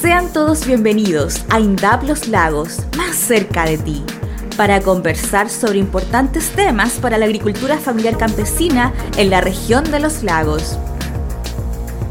[0.00, 4.02] Sean todos bienvenidos a INDAP Los Lagos, más cerca de ti,
[4.56, 10.22] para conversar sobre importantes temas para la agricultura familiar campesina en la región de los
[10.22, 10.78] lagos.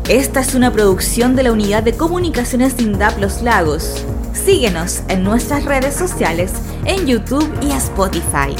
[0.07, 4.05] Esta es una producción de la Unidad de Comunicaciones de INDAP Los Lagos.
[4.33, 6.53] Síguenos en nuestras redes sociales,
[6.85, 8.55] en YouTube y Spotify.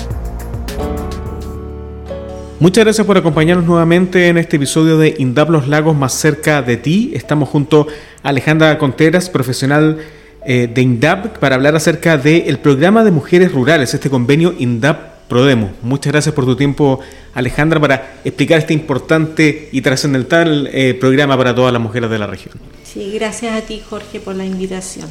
[2.59, 6.75] Muchas gracias por acompañarnos nuevamente en este episodio de INDAP Los Lagos más cerca de
[6.75, 7.11] ti.
[7.13, 7.87] Estamos junto
[8.21, 9.99] a Alejandra Conteras, profesional
[10.45, 15.71] eh, de INDAP, para hablar acerca del programa de mujeres rurales, este convenio INDAP Prodemo.
[15.83, 16.99] Muchas gracias por tu tiempo,
[17.33, 22.27] Alejandra, para explicar este importante y trascendental eh, programa para todas las mujeres de la
[22.27, 22.55] región.
[22.83, 25.07] Sí, gracias a ti, Jorge, por la invitación.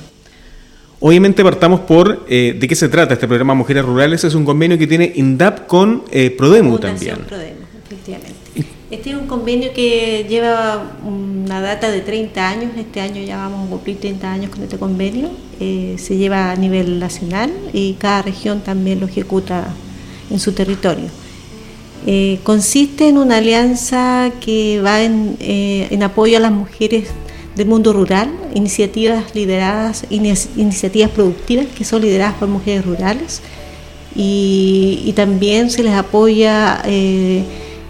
[1.00, 4.24] Obviamente partamos por eh, de qué se trata este programa Mujeres Rurales.
[4.24, 7.18] Es un convenio que tiene INDAP con eh, Prodemu también.
[7.18, 8.38] Prodemu, efectivamente.
[8.90, 12.72] Este es un convenio que lleva una data de 30 años.
[12.76, 15.30] Este año ya vamos a cumplir 30 años con este convenio.
[15.60, 19.68] Eh, se lleva a nivel nacional y cada región también lo ejecuta
[20.30, 21.04] en su territorio.
[22.42, 27.08] consiste en una alianza que va en, en apoyo a las mujeres
[27.58, 33.42] del mundo rural, iniciativas lideradas, iniciativas productivas que son lideradas por mujeres rurales
[34.14, 37.42] y, también se les apoya eh,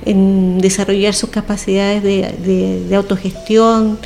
[0.06, 3.98] en desarrollar sus capacidades de, autogestión,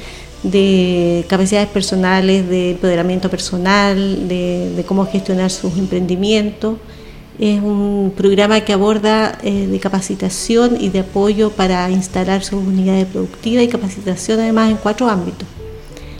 [0.42, 6.78] de capacidades personales, de empoderamiento personal, de, cómo gestionar sus emprendimientos.
[7.38, 13.06] Es un programa que aborda eh, de capacitación y de apoyo para instalar sus unidades
[13.06, 15.48] productivas y capacitación además en cuatro ámbitos.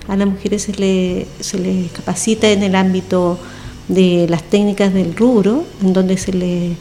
[0.09, 3.39] A las mujeres se, le, se les capacita en el ámbito
[3.89, 6.77] de las técnicas del rubro, en donde se, le,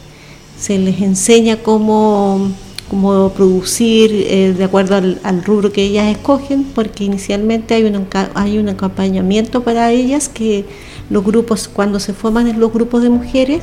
[0.58, 2.50] se les enseña cómo,
[2.88, 8.58] cómo producir eh, de acuerdo al, rubro que ellas escogen, porque inicialmente hay un, hay
[8.58, 10.64] un acompañamiento para ellas que
[11.10, 13.62] los grupos, cuando se forman en los grupos de mujeres,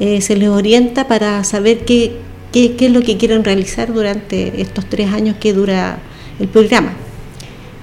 [0.00, 2.16] eh, se les orienta para saber qué,
[2.52, 5.98] qué, es lo que quieren realizar durante estos tres años que dura
[6.38, 6.94] el programa.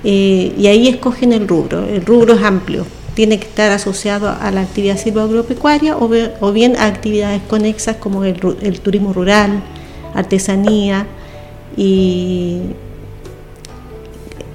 [0.03, 1.85] Eh, y ahí escogen el rubro.
[1.85, 6.09] El rubro es amplio, tiene que estar asociado a la actividad silvoagropecuaria o,
[6.39, 9.61] o bien a actividades conexas como el, turismo rural,
[10.15, 11.05] artesanía
[11.75, 12.61] y,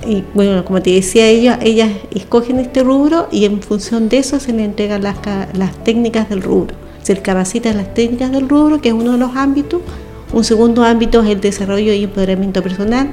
[0.05, 4.41] y, bueno, como te decía, ellas, ellas escogen este rubro y en función de eso
[4.41, 5.19] se les entregan las,
[5.55, 9.37] las técnicas del rubro se capacita las técnicas del rubro, que es uno de los
[9.37, 9.81] ámbitos.
[10.33, 13.11] Un segundo ámbito es el desarrollo y empoderamiento personal,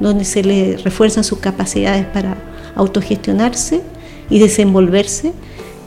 [0.00, 2.36] donde se le refuerzan sus capacidades para
[2.74, 3.80] autogestionarse
[4.30, 5.32] y desenvolverse.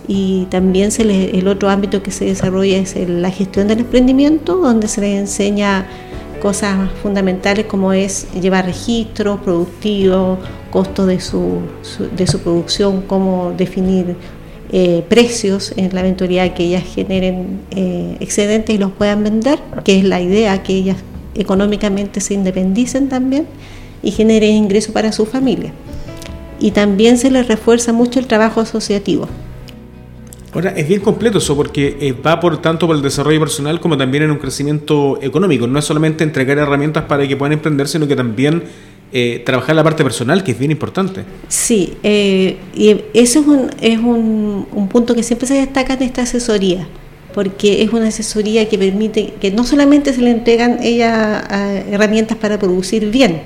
[0.08, 4.88] Y también se el otro ámbito que se desarrolla es la gestión del emprendimiento, donde
[4.88, 5.88] se les enseña
[6.42, 10.38] cosas fundamentales como es llevar registros productivos,
[10.70, 11.62] costos de su,
[12.16, 14.16] de su producción, cómo definir
[14.72, 19.98] eh, precios en la eventualidad que ellas generen eh, excedentes y los puedan vender, que
[20.00, 20.98] es la idea, que ellas
[21.36, 23.46] económicamente se independicen también
[24.02, 25.72] y generen ingresos para su familia.
[26.60, 29.28] Y también se les refuerza mucho el trabajo asociativo.
[30.54, 33.98] Ahora, es bien completo eso porque eh, va por tanto por el desarrollo personal como
[33.98, 35.68] también en un crecimiento económico.
[35.68, 38.64] No es solamente entregar herramientas para que puedan emprender, sino que también
[39.18, 41.24] eh, trabajar la parte personal, que es bien importante.
[41.48, 46.04] Sí, eh, y eso es, un, es un, un, punto que siempre se destaca en
[46.04, 46.86] esta asesoría,
[47.34, 51.46] porque es una asesoría que permite que no solamente se le entregan ella
[51.90, 53.44] herramientas para producir bien,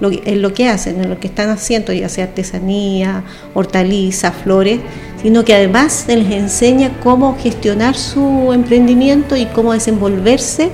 [0.00, 4.80] en lo que hacen, en lo que están haciendo, ya sea artesanía, hortalizas, flores,
[5.20, 10.70] sino que además se les enseña cómo gestionar su emprendimiento y cómo desenvolverse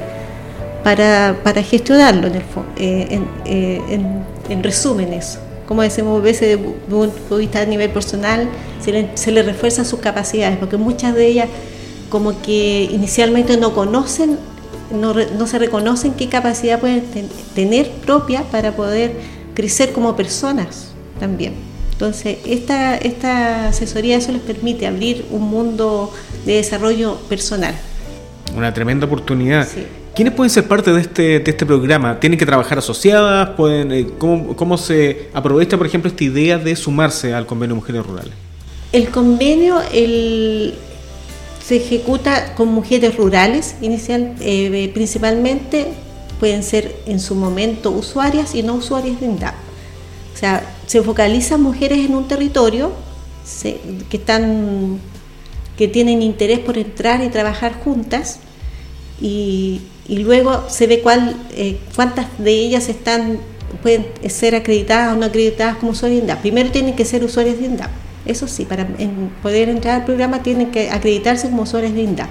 [0.85, 2.43] para, para gestionarlo en, el,
[3.45, 8.49] eh, en resumen eso, cómo desenvolverse de un punto de vista a nivel personal,
[8.81, 11.49] se le, se refuerzan sus capacidades, porque muchas de ellas
[12.09, 14.39] como que inicialmente no conocen,
[14.93, 17.03] no, no se reconocen qué capacidad pueden
[17.55, 19.13] tener propia para poder
[19.55, 21.55] crecer como personas también.
[21.93, 26.13] Entonces, esta, esta asesoría eso les permite abrir un mundo
[26.45, 27.75] de desarrollo personal.
[28.57, 29.69] Una tremenda oportunidad.
[29.69, 29.87] Sí.
[30.17, 32.19] ¿Quiénes pueden ser parte de este, de este programa?
[32.19, 33.51] ¿Tienen que trabajar asociadas?
[33.51, 38.07] ¿Pueden, eh, cómo, ¿Cómo se aprovecha, por ejemplo, esta idea de sumarse al convenio Mujeres
[38.07, 38.33] Rurales?
[38.93, 40.73] El convenio el,
[41.63, 45.89] se ejecuta con mujeres rurales, inicial, eh, principalmente
[46.41, 49.55] pueden ser en su momento usuarias y no usuarias de INDAP.
[50.35, 52.91] O sea, se focalizan mujeres en un territorio
[54.09, 54.99] que, están,
[55.77, 58.41] que tienen interés por entrar y trabajar juntas
[59.21, 63.39] y, luego se ve cuál, eh, cuántas de ellas están
[63.83, 66.41] pueden ser acreditadas o no acreditadas como usuarias de INDAP.
[66.41, 67.91] Primero tienen que ser usuarias de INDAP.
[68.25, 68.87] Eso sí, para
[69.43, 72.29] poder entrar al programa tienen que acreditarse como usuarios de INDAP.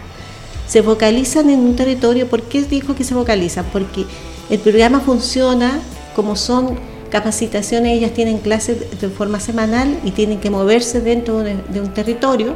[0.67, 3.65] Se focalizan en un territorio, ¿por qué dijo que se focalizan?
[3.71, 4.05] Porque
[4.49, 5.79] el programa funciona
[6.15, 6.77] como son
[7.09, 12.55] capacitaciones, ellas tienen clases de forma semanal y tienen que moverse dentro de, un territorio.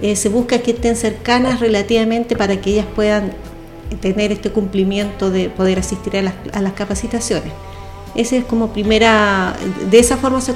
[0.00, 3.32] Eh, se busca que estén cercanas relativamente para que ellas puedan
[4.00, 7.52] tener este cumplimiento de poder asistir a las, capacitaciones.
[8.14, 9.56] Ese es como primera,
[9.90, 10.54] de esa forma se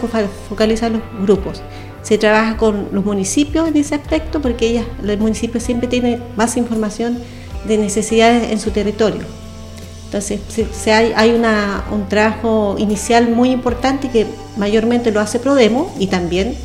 [0.49, 1.62] focalizan los grupos.
[2.03, 6.56] Se trabaja con los municipios en ese aspecto porque ellas, los municipios siempre tienen más
[6.56, 7.19] información
[7.67, 9.23] de necesidades en su territorio.
[10.05, 10.41] Entonces,
[10.73, 16.06] se, hay, hay una, un trabajo inicial muy importante que mayormente lo hace Prodemo y
[16.06, 16.56] también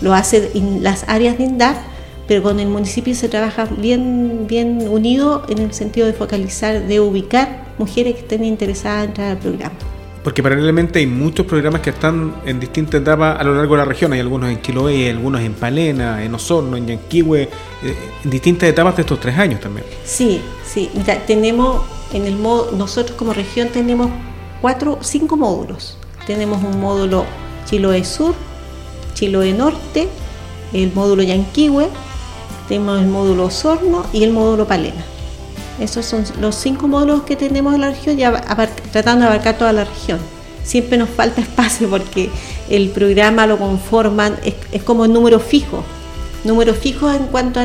[0.00, 1.76] lo hace en las áreas de INDAP,
[2.26, 7.00] pero con el municipio se trabaja bien, bien unido en el sentido de focalizar, de
[7.00, 9.74] ubicar mujeres que estén interesadas en entrar al programa.
[10.22, 13.84] Porque paralelamente hay muchos programas que están en distintas etapas a lo largo de la
[13.84, 14.14] región.
[14.14, 17.48] Hay algunos en Chiloé, algunos en Palena, en Osorno, en Yanquihue, eh,
[18.24, 19.84] en distintas etapas de estos tres años también.
[20.02, 20.90] Sí, sí.
[21.26, 21.82] tenemos
[22.14, 24.08] en el modo, nosotros como región tenemos
[24.62, 25.98] cuatro, cinco módulos.
[26.26, 27.26] Tenemos un módulo
[27.66, 28.34] Chiloé Sur,
[29.12, 30.08] Chiloé Norte,
[30.72, 31.88] el módulo Yanquihue,
[32.68, 35.04] tenemos el módulo Osorno y el módulo Palena.
[35.80, 38.32] Esos son los cinco módulos que tenemos en la región, ya
[38.92, 40.18] tratando de abarcar toda la región.
[40.62, 42.30] Siempre nos falta espacio porque
[42.70, 45.84] el programa lo conforman, es, como el número fijo.
[46.44, 47.64] Número fijo en cuanto a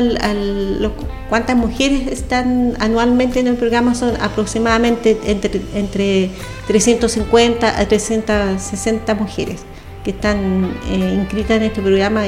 [1.28, 6.30] cuántas mujeres están anualmente en el programa son aproximadamente entre, entre
[6.66, 9.60] 350 a 360 mujeres
[10.02, 12.26] que están eh, inscritas en este programa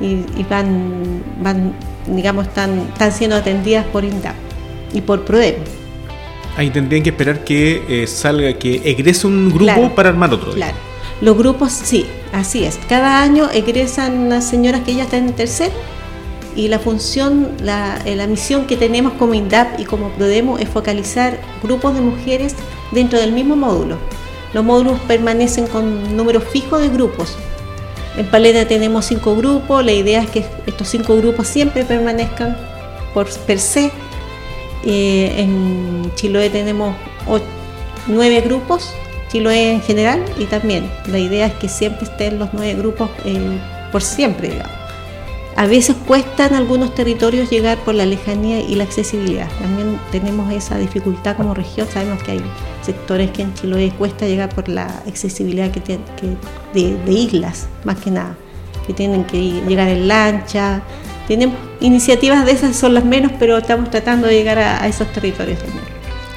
[0.00, 1.72] y, van, van,
[2.06, 4.34] digamos, están, están siendo atendidas por INDAP
[4.92, 5.56] y por PRODEM.
[6.56, 10.52] Ahí tendrían que esperar que eh, salga, que egrese un grupo para armar otro.
[10.52, 10.76] Claro.
[11.20, 12.78] Los grupos, sí, así es.
[12.88, 15.72] Cada año egresan las señoras que ya están en tercero
[16.54, 20.68] y la función, la, eh, la, misión que tenemos como INDAP y como PRODEMO es
[20.68, 22.54] focalizar grupos de mujeres
[22.92, 23.98] dentro del mismo módulo.
[24.54, 27.36] Los módulos permanecen con números fijos de grupos.
[28.16, 32.56] En Paleta tenemos cinco grupos, la idea es que estos cinco grupos siempre permanezcan
[33.12, 33.92] por per se
[34.84, 36.94] eh, en Chiloé tenemos
[38.06, 38.94] nueve grupos,
[39.30, 43.58] Chiloé en general, y también la idea es que siempre estén los nueve grupos eh,
[43.92, 44.85] por siempre, digamos.
[45.56, 49.48] A veces cuesta en algunos territorios llegar por la lejanía y la accesibilidad.
[49.58, 51.88] También tenemos esa dificultad como región.
[51.90, 52.42] Sabemos que hay
[52.82, 55.80] sectores que en Chiloé cuesta llegar por la accesibilidad que,
[56.74, 58.36] de, de islas, más que nada,
[58.86, 60.82] que tienen que llegar en lancha,
[61.26, 65.58] tenemos iniciativas de esas, son las menos, pero estamos tratando de llegar a, esos territorios
[65.58, 65.84] también.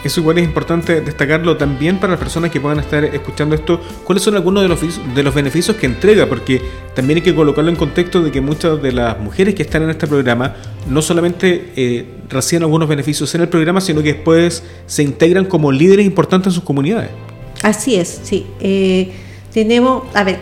[0.04, 3.82] Eso igual es importante destacarlo también para las personas que puedan estar escuchando esto.
[4.06, 4.80] ¿Cuáles son algunos de los,
[5.14, 6.28] de los beneficios que entrega?
[6.28, 6.62] Porque
[6.96, 9.90] también hay que colocarlo en contexto de que muchas de las mujeres que están en
[9.90, 10.56] este programa
[10.88, 15.72] no solamente eh, reciben algunos beneficios en el programa, sino que después se integran como
[15.72, 17.10] líderes importantes en sus comunidades.
[17.62, 18.48] Así es, sí.
[18.62, 19.12] Eh,
[19.54, 20.40] tenemos, a ver,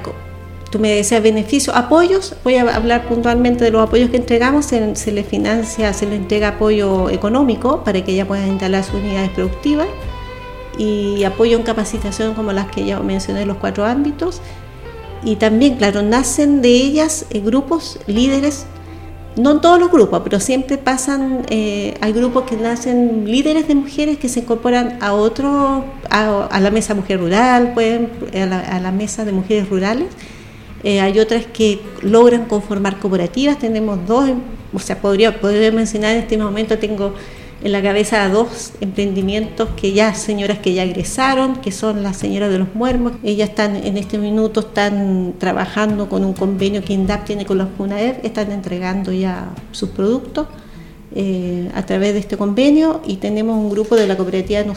[0.70, 5.12] Tú me decías beneficios, apoyos, voy a hablar puntualmente de los apoyos que entregamos, se,
[5.12, 9.88] le financia, se le entrega apoyo económico para que ella pueda instalar sus unidades productivas
[10.78, 14.42] y apoyo en capacitación como las que ya mencioné en los cuatro ámbitos.
[15.24, 18.66] Y también, claro, nacen de ellas eh, grupos líderes,
[19.38, 24.18] no todos los grupos, pero siempre pasan, eh, hay grupos que nacen líderes de mujeres
[24.18, 29.32] que se incorporan a otro, a, la mesa mujer rural, pueden, a la mesa de
[29.32, 30.08] mujeres rurales
[30.84, 34.30] eh, hay otras que logran conformar cooperativas, tenemos dos,
[34.74, 37.14] o sea, podría, podría mencionar en este momento, tengo
[37.64, 42.52] en la cabeza dos emprendimientos que ya, señoras que ya egresaron, que son las señoras
[42.52, 43.14] de los muermos.
[43.24, 47.66] Ellas están en este minuto, están trabajando con un convenio que INDAP tiene con la
[47.66, 50.48] FUNAER, están entregando ya sus productos
[51.16, 53.02] eh, a través de este convenio.
[53.08, 54.72] Y tenemos un grupo de la cooperativa de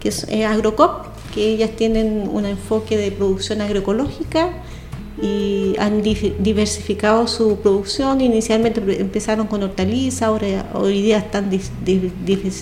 [0.00, 4.50] que es Agrocop, que ellas tienen un enfoque de producción agroecológica
[5.22, 8.20] y han diversificado su producción.
[8.20, 11.50] Inicialmente empezaron con hortalizas, ahora hoy día están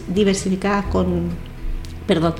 [0.08, 1.30] diversificadas con,
[2.06, 2.34] perdón,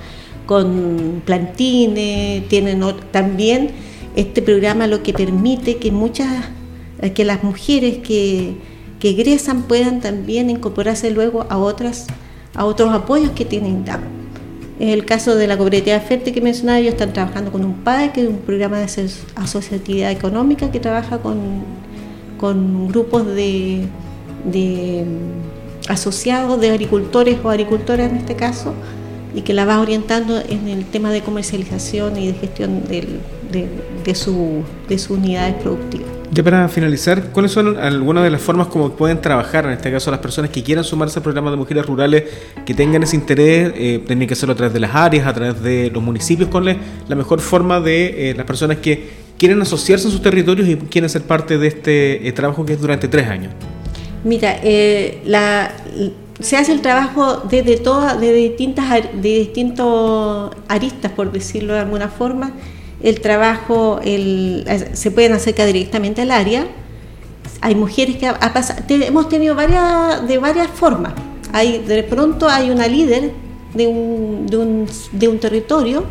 [0.47, 3.71] con plantines, tienen también
[4.17, 6.29] este programa lo que permite que muchas,
[7.15, 8.57] que las mujeres que,
[9.01, 12.07] que egresan puedan también incorporarse luego a otras,
[12.55, 13.85] a otros apoyos que tienen en
[14.89, 18.23] el caso de la cooperativa Ferte que mencionaba, ellos están trabajando con un PAE, que
[18.23, 18.87] es un programa de
[19.37, 23.87] asociatividad económica que trabaja con, grupos de,
[24.45, 28.75] mm, asociados de agricultores o agricultoras en este caso,
[29.35, 33.21] y que la va orientando en el tema de comercialización y de gestión del,
[34.05, 36.09] de, su, de sus unidades productivas.
[36.31, 40.11] Ya para finalizar, ¿cuáles son algunas de las formas como pueden trabajar, en este caso
[40.11, 42.25] las personas que quieran sumarse al programa de mujeres rurales,
[42.65, 45.63] que tengan ese interés, eh, tienen que hacerlo a través de las áreas, a través
[45.63, 46.77] de los municipios, ¿cuál es
[47.09, 51.11] la mejor forma de eh, las personas que quieren asociarse en sus territorios y quieren
[51.11, 53.53] ser parte de este eh, trabajo que es durante tres años?
[54.25, 55.73] Mira, eh, la,
[56.43, 62.09] se hace el trabajo desde todas, de distintas, de distintos aristas, por decirlo de alguna
[62.09, 62.53] forma.
[63.03, 66.67] El trabajo el, se pueden acercar directamente al área.
[67.61, 71.15] Hay mujeres que ha, pasado, hemos tenido varias, de varias formas.
[71.53, 73.33] Hay, de pronto hay una líder
[73.75, 76.05] de un, de un, de un territorio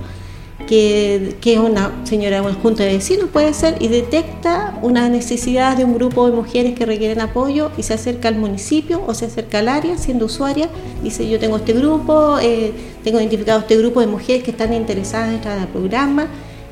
[0.72, 5.10] que, que, es una señora de un junta de vecinos, puede ser, y detecta una
[5.10, 9.14] necesidad de un grupo de mujeres que requieren apoyo y se acerca al municipio o
[9.14, 10.70] se acerca al área siendo usuaria,
[11.04, 12.72] dice yo tengo este grupo, eh,
[13.04, 16.28] tengo identificado este grupo de mujeres que están interesadas en entrar al programa,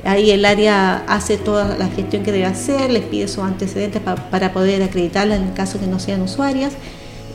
[0.05, 4.53] ahí el área hace toda la gestión que debe hacer, les pide sus antecedentes para
[4.53, 6.71] poder acreditarla en el caso que no sean usuarias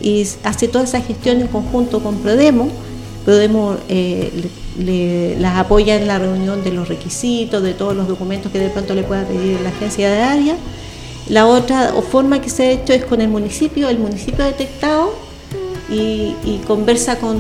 [0.01, 2.71] y hace toda esa gestión en conjunto con Prodemo
[3.25, 4.31] Podemos, eh,
[5.39, 8.95] las apoya en la reunión de los requisitos, de todos los documentos que de pronto
[8.95, 10.57] le pueda pedir la agencia de área.
[11.29, 15.13] La otra forma que se ha hecho es con el municipio, el municipio ha detectado
[15.91, 16.35] y,
[16.67, 17.39] conversa con,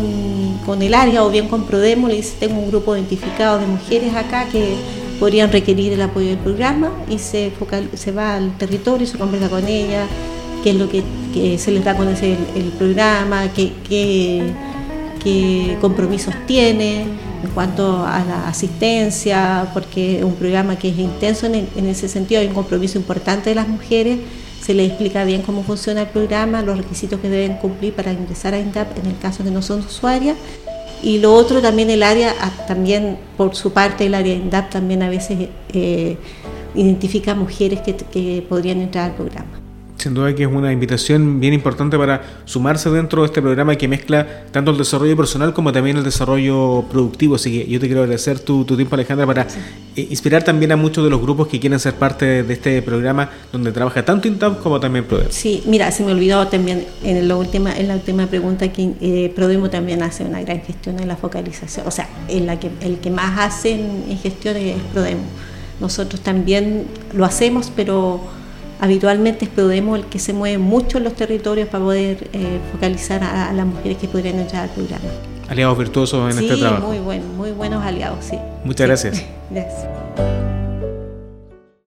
[0.65, 4.15] con, el área o bien con Prodemo, le dice tengo un grupo identificado de mujeres
[4.15, 4.77] acá que
[5.19, 7.53] podrían requerir el apoyo del programa y se,
[7.95, 10.07] se va al territorio se conversa con ella,
[10.63, 11.03] qué es lo que,
[11.59, 14.43] se les da con ese el, programa, qué,
[15.25, 17.07] qué compromisos tiene
[17.43, 22.41] en cuanto a la asistencia, porque es un programa que es intenso en, ese sentido,
[22.41, 24.21] hay un compromiso importante de las mujeres,
[24.63, 28.55] se les explica bien cómo funciona el programa, los requisitos que deben cumplir para ingresar
[28.55, 30.37] a INDAP en el caso que no son usuarias.
[31.03, 35.03] Y lo otro también el área, ah, también por su parte el área INDAP también
[35.03, 36.17] a veces eh,
[36.75, 39.64] identifica mujeres que podrían entrar al programa.
[40.05, 43.89] Sin duda que es una invitación bien importante para sumarse dentro de este programa que
[43.89, 47.37] mezcla tanto el desarrollo personal como también el desarrollo productivo.
[47.37, 49.47] Así que yo te quiero agradecer tu, tiempo, Alejandra, para
[49.97, 53.31] eh, inspirar también a muchos de los grupos que quieren ser parte de este programa
[53.51, 55.31] donde trabaja tanto INTAP como también Prodemo.
[55.33, 59.33] Sí, mira, se me olvidó también en la última, en la última pregunta que eh,
[59.35, 61.87] Prodemo también hace una gran gestión en la focalización.
[61.87, 65.23] O sea, en la que, el que más hace en, gestión es Prodemo.
[65.81, 68.44] Nosotros también lo hacemos, pero
[68.81, 73.23] habitualmente es Prodemo el que se mueve mucho en los territorios para poder eh, focalizar
[73.23, 75.05] a, las mujeres que podrían entrar al programa.
[75.49, 76.89] Aliados virtuosos en este trabajo.
[76.89, 78.39] Muy, bueno, muy buenos aliados, sí.
[78.65, 79.25] Muchas gracias.
[79.51, 80.34] gracias.